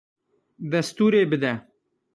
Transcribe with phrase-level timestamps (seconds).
[0.71, 1.53] Destûrê bide.